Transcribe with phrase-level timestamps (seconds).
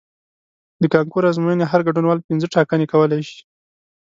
[0.81, 3.39] د کانکور ازموینې هر ګډونوال پنځه ټاکنې کولی شي.